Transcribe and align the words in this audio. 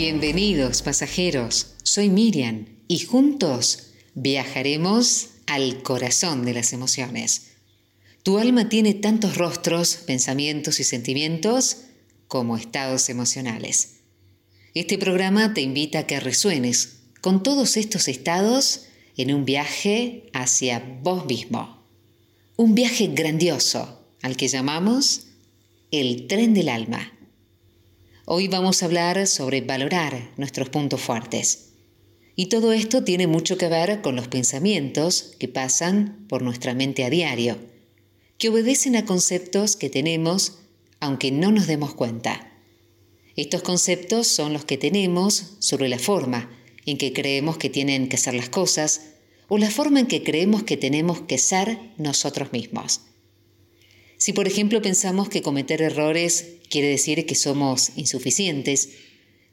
Bienvenidos 0.00 0.82
pasajeros, 0.82 1.74
soy 1.82 2.08
Miriam 2.08 2.66
y 2.86 3.00
juntos 3.00 3.94
viajaremos 4.14 5.30
al 5.48 5.82
corazón 5.82 6.44
de 6.44 6.54
las 6.54 6.72
emociones. 6.72 7.48
Tu 8.22 8.38
alma 8.38 8.68
tiene 8.68 8.94
tantos 8.94 9.36
rostros, 9.36 9.96
pensamientos 9.96 10.78
y 10.78 10.84
sentimientos 10.84 11.78
como 12.28 12.56
estados 12.56 13.08
emocionales. 13.08 13.96
Este 14.72 14.98
programa 14.98 15.52
te 15.52 15.62
invita 15.62 15.98
a 15.98 16.06
que 16.06 16.20
resuenes 16.20 17.00
con 17.20 17.42
todos 17.42 17.76
estos 17.76 18.06
estados 18.06 18.82
en 19.16 19.34
un 19.34 19.44
viaje 19.44 20.30
hacia 20.32 20.78
vos 21.02 21.26
mismo. 21.26 21.84
Un 22.54 22.76
viaje 22.76 23.08
grandioso 23.08 24.06
al 24.22 24.36
que 24.36 24.46
llamamos 24.46 25.26
el 25.90 26.28
tren 26.28 26.54
del 26.54 26.68
alma. 26.68 27.17
Hoy 28.30 28.46
vamos 28.46 28.82
a 28.82 28.84
hablar 28.84 29.26
sobre 29.26 29.62
valorar 29.62 30.32
nuestros 30.36 30.68
puntos 30.68 31.00
fuertes. 31.00 31.70
Y 32.36 32.50
todo 32.50 32.74
esto 32.74 33.02
tiene 33.02 33.26
mucho 33.26 33.56
que 33.56 33.70
ver 33.70 34.02
con 34.02 34.16
los 34.16 34.28
pensamientos 34.28 35.34
que 35.38 35.48
pasan 35.48 36.26
por 36.28 36.42
nuestra 36.42 36.74
mente 36.74 37.04
a 37.04 37.08
diario, 37.08 37.56
que 38.36 38.50
obedecen 38.50 38.96
a 38.96 39.06
conceptos 39.06 39.76
que 39.76 39.88
tenemos 39.88 40.58
aunque 41.00 41.32
no 41.32 41.52
nos 41.52 41.66
demos 41.66 41.94
cuenta. 41.94 42.52
Estos 43.34 43.62
conceptos 43.62 44.26
son 44.26 44.52
los 44.52 44.66
que 44.66 44.76
tenemos 44.76 45.54
sobre 45.60 45.88
la 45.88 45.98
forma 45.98 46.50
en 46.84 46.98
que 46.98 47.14
creemos 47.14 47.56
que 47.56 47.70
tienen 47.70 48.10
que 48.10 48.18
ser 48.18 48.34
las 48.34 48.50
cosas 48.50 49.12
o 49.48 49.56
la 49.56 49.70
forma 49.70 50.00
en 50.00 50.06
que 50.06 50.22
creemos 50.22 50.64
que 50.64 50.76
tenemos 50.76 51.22
que 51.22 51.38
ser 51.38 51.78
nosotros 51.96 52.52
mismos. 52.52 53.00
Si 54.18 54.32
por 54.32 54.46
ejemplo 54.48 54.82
pensamos 54.82 55.28
que 55.28 55.42
cometer 55.42 55.80
errores 55.80 56.56
quiere 56.68 56.88
decir 56.88 57.24
que 57.24 57.36
somos 57.36 57.92
insuficientes, 57.96 58.90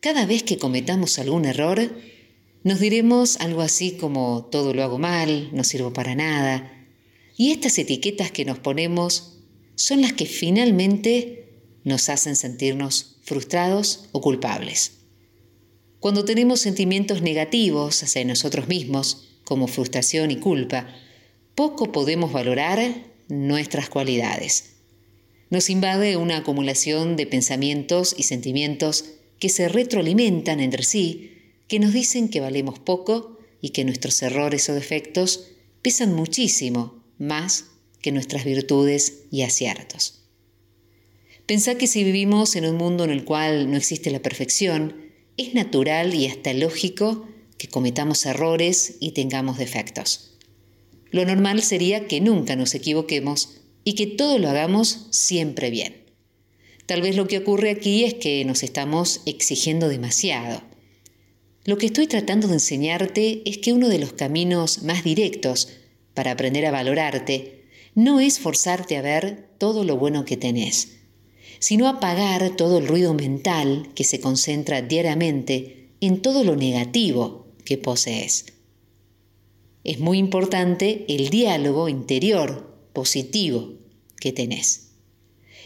cada 0.00 0.26
vez 0.26 0.42
que 0.42 0.58
cometamos 0.58 1.18
algún 1.18 1.46
error, 1.46 1.90
nos 2.62 2.78
diremos 2.78 3.38
algo 3.40 3.62
así 3.62 3.92
como 3.92 4.48
todo 4.52 4.74
lo 4.74 4.82
hago 4.82 4.98
mal, 4.98 5.48
no 5.52 5.64
sirvo 5.64 5.92
para 5.92 6.14
nada. 6.14 6.86
Y 7.36 7.52
estas 7.52 7.78
etiquetas 7.78 8.30
que 8.30 8.44
nos 8.44 8.58
ponemos 8.58 9.38
son 9.76 10.02
las 10.02 10.12
que 10.12 10.26
finalmente 10.26 11.48
nos 11.84 12.10
hacen 12.10 12.36
sentirnos 12.36 13.16
frustrados 13.22 14.08
o 14.12 14.20
culpables. 14.20 14.92
Cuando 16.00 16.24
tenemos 16.24 16.60
sentimientos 16.60 17.22
negativos 17.22 18.02
hacia 18.02 18.24
nosotros 18.24 18.68
mismos, 18.68 19.28
como 19.44 19.68
frustración 19.68 20.30
y 20.30 20.36
culpa, 20.36 20.94
poco 21.54 21.92
podemos 21.92 22.32
valorar 22.32 23.10
nuestras 23.30 23.88
cualidades. 23.88 24.70
Nos 25.50 25.70
invade 25.70 26.16
una 26.16 26.38
acumulación 26.38 27.16
de 27.16 27.26
pensamientos 27.26 28.14
y 28.16 28.24
sentimientos 28.24 29.04
que 29.38 29.48
se 29.48 29.68
retroalimentan 29.68 30.60
entre 30.60 30.84
sí, 30.84 31.38
que 31.66 31.78
nos 31.78 31.92
dicen 31.92 32.28
que 32.28 32.40
valemos 32.40 32.78
poco 32.78 33.38
y 33.60 33.70
que 33.70 33.84
nuestros 33.84 34.22
errores 34.22 34.68
o 34.68 34.74
defectos 34.74 35.48
pesan 35.82 36.14
muchísimo 36.14 37.02
más 37.18 37.66
que 38.00 38.12
nuestras 38.12 38.44
virtudes 38.44 39.24
y 39.30 39.42
aciertos. 39.42 40.20
Pensá 41.46 41.76
que 41.76 41.86
si 41.86 42.04
vivimos 42.04 42.54
en 42.54 42.64
un 42.66 42.76
mundo 42.76 43.04
en 43.04 43.10
el 43.10 43.24
cual 43.24 43.70
no 43.70 43.76
existe 43.76 44.10
la 44.10 44.22
perfección, 44.22 45.10
es 45.36 45.54
natural 45.54 46.14
y 46.14 46.26
hasta 46.26 46.52
lógico 46.52 47.28
que 47.58 47.68
cometamos 47.68 48.24
errores 48.24 48.96
y 49.00 49.12
tengamos 49.12 49.58
defectos. 49.58 50.29
Lo 51.10 51.24
normal 51.24 51.62
sería 51.62 52.06
que 52.06 52.20
nunca 52.20 52.56
nos 52.56 52.74
equivoquemos 52.74 53.60
y 53.84 53.94
que 53.94 54.06
todo 54.06 54.38
lo 54.38 54.48
hagamos 54.48 55.06
siempre 55.10 55.70
bien. 55.70 56.04
Tal 56.86 57.02
vez 57.02 57.16
lo 57.16 57.28
que 57.28 57.38
ocurre 57.38 57.70
aquí 57.70 58.04
es 58.04 58.14
que 58.14 58.44
nos 58.44 58.62
estamos 58.62 59.20
exigiendo 59.26 59.88
demasiado. 59.88 60.62
Lo 61.64 61.78
que 61.78 61.86
estoy 61.86 62.06
tratando 62.06 62.48
de 62.48 62.54
enseñarte 62.54 63.42
es 63.44 63.58
que 63.58 63.72
uno 63.72 63.88
de 63.88 63.98
los 63.98 64.12
caminos 64.12 64.82
más 64.82 65.04
directos 65.04 65.68
para 66.14 66.32
aprender 66.32 66.66
a 66.66 66.70
valorarte 66.70 67.64
no 67.94 68.20
es 68.20 68.38
forzarte 68.38 68.96
a 68.96 69.02
ver 69.02 69.50
todo 69.58 69.84
lo 69.84 69.96
bueno 69.96 70.24
que 70.24 70.36
tenés, 70.36 70.96
sino 71.58 71.86
apagar 71.86 72.56
todo 72.56 72.78
el 72.78 72.88
ruido 72.88 73.14
mental 73.14 73.90
que 73.94 74.04
se 74.04 74.20
concentra 74.20 74.82
diariamente 74.82 75.90
en 76.00 76.22
todo 76.22 76.44
lo 76.44 76.56
negativo 76.56 77.46
que 77.64 77.78
posees. 77.78 78.46
Es 79.82 79.98
muy 79.98 80.18
importante 80.18 81.06
el 81.08 81.30
diálogo 81.30 81.88
interior 81.88 82.76
positivo 82.92 83.74
que 84.20 84.32
tenés. 84.32 84.90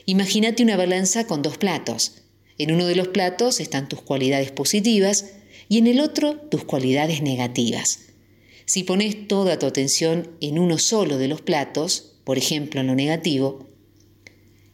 Imagínate 0.07 0.63
una 0.63 0.77
balanza 0.77 1.27
con 1.27 1.43
dos 1.43 1.59
platos. 1.59 2.23
En 2.57 2.73
uno 2.73 2.87
de 2.87 2.95
los 2.95 3.09
platos 3.09 3.59
están 3.59 3.89
tus 3.89 4.03
cualidades 4.03 4.53
positivas 4.53 5.33
y 5.69 5.79
en 5.79 5.89
el 5.89 6.01
otro 6.01 6.37
tus 6.37 6.65
cualidades 6.65 7.23
negativas. 7.23 8.01
Si 8.67 8.85
pones 8.85 9.27
toda 9.27 9.59
tu 9.59 9.67
atención 9.67 10.31
en 10.41 10.61
uno 10.61 10.79
solo 10.79 11.19
de 11.19 11.27
los 11.27 11.41
platos, 11.41 12.13
por 12.23 12.39
ejemplo 12.39 12.81
en 12.81 12.87
lo 12.87 12.95
negativo, 12.95 13.67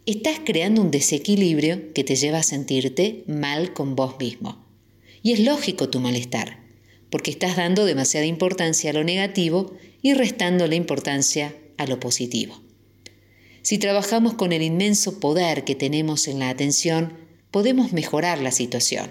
estás 0.04 0.40
creando 0.44 0.82
un 0.82 0.90
desequilibrio 0.90 1.94
que 1.94 2.04
te 2.04 2.16
lleva 2.16 2.38
a 2.38 2.42
sentirte 2.42 3.24
mal 3.26 3.72
con 3.72 3.96
vos 3.96 4.18
mismo. 4.18 4.62
Y 5.22 5.32
es 5.32 5.40
lógico 5.40 5.88
tu 5.88 5.98
malestar 5.98 6.69
porque 7.10 7.30
estás 7.30 7.56
dando 7.56 7.84
demasiada 7.84 8.26
importancia 8.26 8.90
a 8.90 8.94
lo 8.94 9.04
negativo 9.04 9.74
y 10.02 10.14
restando 10.14 10.66
la 10.66 10.76
importancia 10.76 11.54
a 11.76 11.86
lo 11.86 12.00
positivo. 12.00 12.60
Si 13.62 13.78
trabajamos 13.78 14.34
con 14.34 14.52
el 14.52 14.62
inmenso 14.62 15.20
poder 15.20 15.64
que 15.64 15.74
tenemos 15.74 16.28
en 16.28 16.38
la 16.38 16.48
atención, 16.48 17.12
podemos 17.50 17.92
mejorar 17.92 18.40
la 18.40 18.52
situación. 18.52 19.10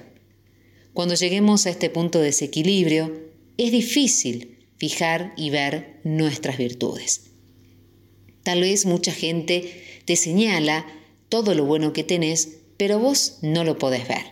Cuando 0.93 1.15
lleguemos 1.15 1.65
a 1.65 1.69
este 1.69 1.89
punto 1.89 2.19
de 2.19 2.25
desequilibrio, 2.25 3.29
es 3.57 3.71
difícil 3.71 4.57
fijar 4.77 5.33
y 5.37 5.49
ver 5.49 5.99
nuestras 6.03 6.57
virtudes. 6.57 7.29
Tal 8.43 8.61
vez 8.61 8.85
mucha 8.85 9.11
gente 9.11 10.01
te 10.05 10.15
señala 10.15 10.85
todo 11.27 11.53
lo 11.53 11.65
bueno 11.65 11.93
que 11.93 12.03
tenés, 12.03 12.57
pero 12.77 12.97
vos 12.97 13.37
no 13.41 13.63
lo 13.63 13.77
podés 13.77 14.07
ver. 14.07 14.25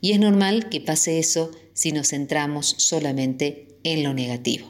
Y 0.00 0.12
es 0.12 0.20
normal 0.20 0.68
que 0.68 0.80
pase 0.80 1.18
eso 1.18 1.50
si 1.78 1.92
nos 1.92 2.08
centramos 2.08 2.74
solamente 2.76 3.68
en 3.84 4.02
lo 4.02 4.12
negativo. 4.12 4.68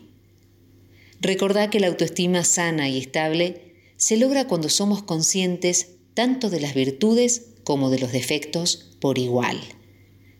Recordá 1.22 1.70
que 1.70 1.80
la 1.80 1.86
autoestima 1.86 2.44
sana 2.44 2.90
y 2.90 2.98
estable 2.98 3.72
se 3.96 4.18
logra 4.18 4.46
cuando 4.46 4.68
somos 4.68 5.02
conscientes 5.02 5.92
tanto 6.12 6.50
de 6.50 6.60
las 6.60 6.74
virtudes 6.74 7.46
como 7.64 7.88
de 7.88 7.98
los 7.98 8.12
defectos 8.12 8.90
por 9.00 9.18
igual, 9.18 9.58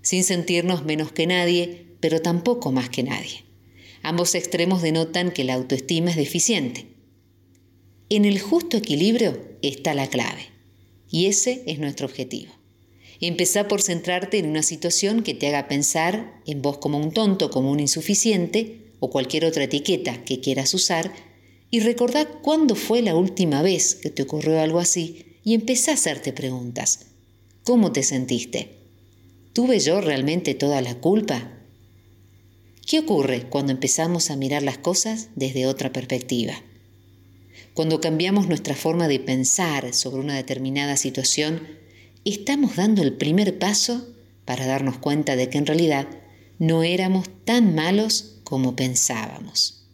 sin 0.02 0.24
sentirnos 0.24 0.84
menos 0.84 1.10
que 1.10 1.26
nadie, 1.26 1.86
pero 2.00 2.20
tampoco 2.20 2.70
más 2.70 2.90
que 2.90 3.02
nadie. 3.02 3.46
Ambos 4.02 4.34
extremos 4.34 4.82
denotan 4.82 5.30
que 5.30 5.44
la 5.44 5.54
autoestima 5.54 6.10
es 6.10 6.16
deficiente. 6.16 6.86
En 8.10 8.26
el 8.26 8.40
justo 8.40 8.76
equilibrio 8.76 9.42
está 9.62 9.94
la 9.94 10.08
clave, 10.08 10.42
y 11.10 11.26
ese 11.28 11.62
es 11.66 11.78
nuestro 11.78 12.06
objetivo. 12.06 12.57
Empezá 13.20 13.66
por 13.66 13.82
centrarte 13.82 14.38
en 14.38 14.46
una 14.46 14.62
situación 14.62 15.22
que 15.22 15.34
te 15.34 15.48
haga 15.48 15.66
pensar 15.66 16.40
en 16.46 16.62
vos 16.62 16.78
como 16.78 16.98
un 16.98 17.12
tonto, 17.12 17.50
como 17.50 17.70
un 17.72 17.80
insuficiente 17.80 18.92
o 19.00 19.10
cualquier 19.10 19.44
otra 19.44 19.64
etiqueta 19.64 20.24
que 20.24 20.40
quieras 20.40 20.72
usar 20.74 21.12
y 21.70 21.80
recordá 21.80 22.26
cuándo 22.26 22.74
fue 22.74 23.02
la 23.02 23.14
última 23.16 23.62
vez 23.62 23.96
que 23.96 24.10
te 24.10 24.22
ocurrió 24.22 24.60
algo 24.60 24.78
así 24.78 25.36
y 25.44 25.54
empezá 25.54 25.90
a 25.90 25.94
hacerte 25.94 26.32
preguntas. 26.32 27.06
¿Cómo 27.64 27.92
te 27.92 28.02
sentiste? 28.02 28.76
¿Tuve 29.52 29.80
yo 29.80 30.00
realmente 30.00 30.54
toda 30.54 30.80
la 30.80 30.94
culpa? 30.94 31.52
¿Qué 32.86 33.00
ocurre 33.00 33.48
cuando 33.50 33.72
empezamos 33.72 34.30
a 34.30 34.36
mirar 34.36 34.62
las 34.62 34.78
cosas 34.78 35.28
desde 35.34 35.66
otra 35.66 35.92
perspectiva? 35.92 36.62
Cuando 37.74 38.00
cambiamos 38.00 38.48
nuestra 38.48 38.74
forma 38.74 39.08
de 39.08 39.20
pensar 39.20 39.92
sobre 39.92 40.20
una 40.20 40.36
determinada 40.36 40.96
situación, 40.96 41.77
estamos 42.30 42.76
dando 42.76 43.02
el 43.02 43.14
primer 43.14 43.58
paso 43.58 44.08
para 44.44 44.66
darnos 44.66 44.98
cuenta 44.98 45.36
de 45.36 45.48
que 45.48 45.58
en 45.58 45.66
realidad 45.66 46.08
no 46.58 46.82
éramos 46.82 47.28
tan 47.44 47.74
malos 47.74 48.40
como 48.44 48.76
pensábamos. 48.76 49.86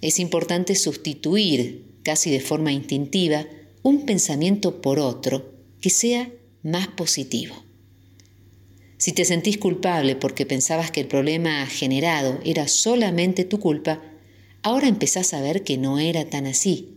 Es 0.00 0.18
importante 0.18 0.74
sustituir, 0.74 2.00
casi 2.02 2.30
de 2.30 2.40
forma 2.40 2.72
instintiva, 2.72 3.46
un 3.82 4.06
pensamiento 4.06 4.80
por 4.80 4.98
otro 4.98 5.54
que 5.80 5.90
sea 5.90 6.30
más 6.62 6.88
positivo. 6.88 7.54
Si 8.98 9.12
te 9.12 9.24
sentís 9.24 9.58
culpable 9.58 10.16
porque 10.16 10.46
pensabas 10.46 10.90
que 10.90 11.00
el 11.00 11.06
problema 11.06 11.66
generado 11.66 12.40
era 12.44 12.66
solamente 12.68 13.44
tu 13.44 13.60
culpa, 13.60 14.02
ahora 14.62 14.88
empezás 14.88 15.34
a 15.34 15.40
ver 15.40 15.64
que 15.64 15.76
no 15.76 15.98
era 15.98 16.28
tan 16.30 16.46
así 16.46 16.95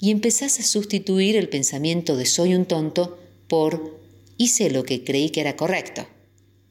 y 0.00 0.10
empezás 0.10 0.60
a 0.60 0.62
sustituir 0.62 1.36
el 1.36 1.48
pensamiento 1.48 2.16
de 2.16 2.26
soy 2.26 2.54
un 2.54 2.66
tonto 2.66 3.18
por 3.48 4.00
hice 4.36 4.70
lo 4.70 4.84
que 4.84 5.04
creí 5.04 5.30
que 5.30 5.40
era 5.40 5.56
correcto. 5.56 6.06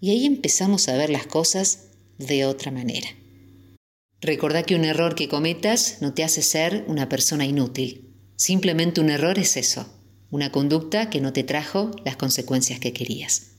Y 0.01 0.11
ahí 0.11 0.25
empezamos 0.25 0.87
a 0.87 0.97
ver 0.97 1.09
las 1.09 1.25
cosas 1.25 1.87
de 2.17 2.45
otra 2.45 2.71
manera. 2.71 3.07
Recordá 4.21 4.63
que 4.63 4.75
un 4.75 4.85
error 4.85 5.15
que 5.15 5.27
cometas 5.27 5.97
no 6.01 6.13
te 6.13 6.23
hace 6.23 6.41
ser 6.41 6.85
una 6.87 7.09
persona 7.09 7.45
inútil. 7.45 8.09
Simplemente 8.35 9.01
un 9.01 9.09
error 9.09 9.39
es 9.39 9.57
eso, 9.57 9.87
una 10.31 10.51
conducta 10.51 11.09
que 11.09 11.21
no 11.21 11.33
te 11.33 11.43
trajo 11.43 11.91
las 12.03 12.17
consecuencias 12.17 12.79
que 12.79 12.93
querías. 12.93 13.51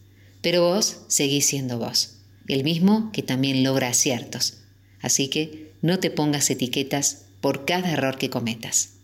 pero 0.43 0.63
vos 0.63 0.99
seguís 1.09 1.47
siendo 1.47 1.79
vos, 1.79 2.19
el 2.47 2.63
mismo 2.63 3.11
que 3.13 3.23
también 3.23 3.65
logra 3.65 3.89
aciertos. 3.89 4.59
Así 5.01 5.27
que 5.27 5.73
no 5.83 5.99
te 5.99 6.11
pongas 6.11 6.51
etiquetas 6.51 7.25
por 7.41 7.65
cada 7.65 7.91
error 7.93 8.17
que 8.17 8.31
cometas. 8.31 8.96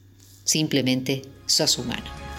Simplemente 0.44 1.22
sos 1.46 1.78
humano. 1.78 2.31